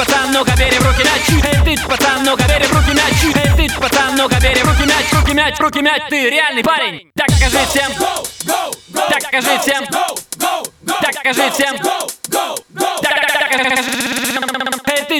пацан, 0.00 0.32
ну-ка 0.32 0.52
бери 0.56 0.78
в 0.78 0.86
руки 0.86 1.04
мяч 1.04 1.44
Эй, 1.44 1.76
ты 1.76 1.86
пацан, 1.86 2.24
ну-ка 2.24 2.44
бери 2.44 2.66
в 2.66 2.72
руки 2.72 2.96
мяч 2.96 3.36
Эй, 3.36 3.68
ты 3.68 3.80
пацан, 3.80 4.16
ну-ка 4.16 4.40
бери 4.40 4.62
в 4.62 4.68
руки 4.68 4.86
мяч 4.86 5.12
руки 5.12 5.34
мяч, 5.34 5.60
руки 5.60 5.80
мяч, 5.80 6.02
ты 6.08 6.30
реальный 6.30 6.62
парень 6.62 7.10
Так 7.14 7.30
скажи 7.30 7.58
всем 7.68 7.92
Так 8.94 9.22
скажи 9.22 9.58
всем 9.58 9.86
Так 11.02 11.14
скажи 11.14 11.50
всем 11.50 11.76
Так, 13.02 13.14
так, 13.14 13.50
Эй, 13.52 14.09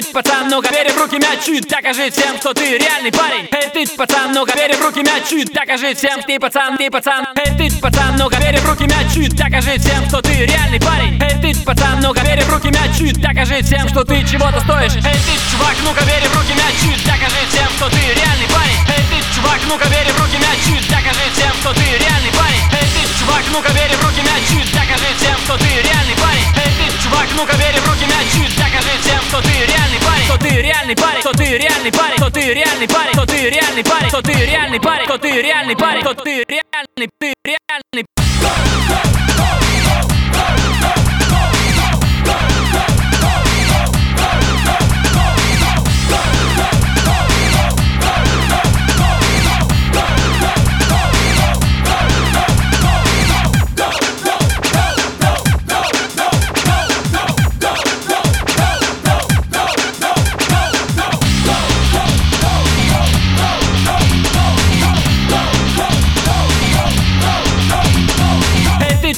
ты 0.01 0.13
пацан, 0.13 0.47
ну-ка 0.49 0.69
бери 0.71 0.89
в 0.89 0.97
руки 0.97 1.17
мяч 1.17 1.45
Докажи 1.67 2.09
всем, 2.09 2.37
что 2.37 2.53
ты 2.53 2.77
реальный 2.77 3.11
парень. 3.11 3.47
Эй, 3.51 3.69
ты 3.69 3.95
пацан, 3.95 4.31
ну-ка 4.33 4.53
бери 4.57 4.73
в 4.73 4.81
руки 4.81 5.01
мяч 5.01 5.29
Докажи 5.53 5.93
всем, 5.93 6.21
ты 6.23 6.39
пацан, 6.39 6.77
ты 6.77 6.89
пацан. 6.89 7.25
Эй, 7.35 7.57
ты 7.57 7.81
пацан, 7.81 8.15
ну-ка 8.17 8.37
бери 8.37 8.57
в 8.57 8.69
руки 8.69 8.85
мяч 8.85 9.29
Докажи 9.31 9.77
всем, 9.77 10.07
что 10.07 10.21
ты 10.21 10.45
реальный 10.45 10.79
парень. 10.79 11.21
Эй, 11.21 11.53
ты 11.53 11.59
пацан, 11.63 11.99
ну-ка 12.01 12.21
бери 12.21 12.41
в 12.41 12.49
руки 12.49 12.69
мяч 12.69 13.15
Докажи 13.17 13.61
всем, 13.61 13.87
что 13.89 14.03
ты 14.03 14.23
чего-то 14.25 14.59
стоишь. 14.61 14.95
Эй, 14.95 15.01
ты 15.01 15.33
чувак, 15.51 15.75
ну-ка 15.83 16.01
бери 16.05 16.27
в 16.27 16.35
руки 16.35 16.53
мяч 16.53 16.97
Докажи 17.05 17.41
всем, 17.49 17.69
что 17.77 17.89
ты 17.89 17.97
реальный 17.97 18.47
парень 18.53 18.60
ну-ка 27.41 27.57
бери 27.57 27.79
в 27.79 27.87
руки 27.87 28.05
мяч 28.05 28.31
Докажи 28.55 28.93
всем, 29.01 29.21
что 29.29 29.41
ты 29.41 29.49
реальный 29.49 29.99
парень. 30.05 30.25
Что 30.25 30.37
ты 30.37 30.49
реальный 30.61 30.95
парень 30.95 31.21
Что 31.21 31.31
ты 31.31 31.57
реальный 31.57 31.91
парень 31.91 32.17
Что 32.17 32.29
ты 32.29 32.53
реальный 32.53 32.87
парень 32.87 33.13
Что 33.13 33.25
ты 33.25 33.49
реальный 33.49 33.83
парень 33.83 34.09
Что 34.09 34.21
ты 34.21 34.33
реальный 34.33 34.79
парень 34.79 35.05
Что 35.05 35.17
ты 35.17 35.41
реальный 35.41 35.75
парень 35.75 36.01
Что 36.01 36.13
ты 36.13 36.45
реальный 36.47 37.09
Ты 37.19 37.33
реальный. 37.43 38.05
Эй, 38.43 38.70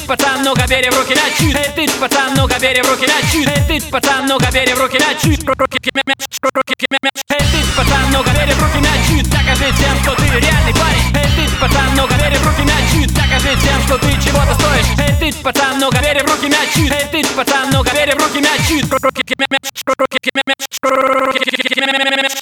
пацан, 0.08 0.44
ну-ка 0.44 0.68
бери 0.68 0.90
в 0.90 0.98
руки 0.98 1.14
мяч 1.16 1.56
Эй, 1.56 1.70
ты 1.76 1.92
пацан, 2.00 2.34
ну-ка 2.36 2.59
бери 2.59 2.82
в 2.82 2.90
руки 2.90 3.08
мяч 3.08 3.48
Эй, 3.48 3.80
ты 3.80 3.92
пацан, 3.92 4.26
ну-ка 4.28 4.52
бери 4.52 4.73
в 4.73 4.80
руки 4.80 4.98
мяч 4.98 5.23
Руки 5.23 5.80
мяч, 5.94 6.18
руки 6.42 6.88
мяч 6.92 7.23
Эй, 7.30 7.40
ты 7.40 7.59
пацан, 7.76 8.12
ну-ка 8.12 8.31
бери 8.31 8.54
в 8.54 8.64
руки 8.64 8.80
мяч 8.80 9.24
Докажи 9.26 9.72
всем, 9.74 9.98
что 10.04 10.16
ты 10.16 10.26
реальный 10.40 10.74
парень 10.74 11.08
Эй, 11.16 11.48
ты 11.48 11.56
пацан, 11.59 11.96
ну-ка 11.96 12.16
бери 12.16 12.38
в 12.38 12.48
руки 12.48 12.62
мяч 12.62 13.08
Докажи 13.12 13.56
всем, 13.58 13.81
что 13.86 13.98
ты 13.98 14.12
чего-то 14.24 14.54
стоишь 14.56 14.92
Эй, 15.00 15.31
ты 15.31 15.38
пацан, 15.44 15.80
ну-ка 15.80 16.00
бери 16.00 16.22
в 16.22 16.31
руки 16.31 16.48
мяч 16.48 16.76
Эй, 16.78 17.08
ты 17.12 17.28
пацан, 17.36 17.70
ну-ка 17.72 17.92
бери 17.94 18.14
в 18.14 18.18
руки 18.18 18.40
мяч 18.40 18.70
Руки 18.92 19.36
мяч, 19.40 19.84
руки 19.86 20.30
мяч, 20.34 20.64
руки 20.84 21.80
мяч 21.80 22.34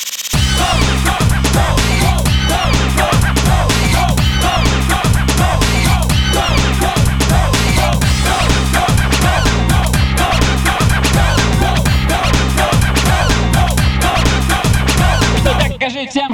что 0.82 1.21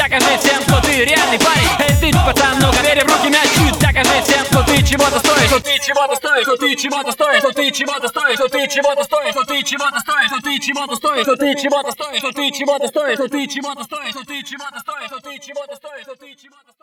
Докажи 0.00 0.38
всем, 0.38 0.62
что 0.62 0.80
ты 0.80 1.04
реальный 1.04 1.38
парень 1.38 1.68
Эй, 1.78 2.12
ты 2.12 2.18
пацан, 2.24 2.58
ну-ка 2.58 2.82
бери 2.82 3.02
в 3.02 3.06
руки 3.06 3.28
мяч 3.28 3.50
Докажи 3.78 4.22
всем, 4.22 4.46
что 4.46 4.62
ты 4.62 4.82
чего-то 4.82 5.18
стоишь 5.18 5.50
Что 5.50 5.60
ты 5.60 5.78
чего-то 5.78 6.16
стоишь, 6.16 6.42
что 6.44 6.56
ты 6.56 6.74
чего-то 6.74 7.12
стоишь 7.12 7.40
Что 7.40 7.52
ты 7.52 7.70
чего-то 7.70 8.08
стоишь, 8.08 8.36
что 8.38 8.48
ты 8.48 8.66
чего-то 8.66 9.04
стоишь 9.04 9.32
Что 9.34 9.44
ты 9.44 9.62
чего-то 9.62 9.92
стоишь, 9.92 10.24
что 10.24 10.40
ты 10.40 10.58
чего-то 10.58 11.02
стоишь 11.02 11.24
Что 11.24 11.36
ты 11.36 11.54
чего-то 11.60 11.92
стоишь, 11.92 12.22
что 12.22 12.32
ты 12.32 12.50
чего-то 12.50 12.88
стоишь 12.88 13.18
Что 13.18 13.28
ты 13.28 13.46
чего-то 13.46 13.84
стоишь, 13.84 14.08
что 14.08 14.24
ты 14.24 14.42
чего-то 14.42 14.80
стоишь 14.80 15.06
Что 15.06 15.20
ты 15.20 15.38
чего-то 15.38 15.76
стоишь, 15.76 16.02
что 16.02 16.16
ты 16.16 16.34
чего-то 16.34 16.72
стоишь 16.72 16.79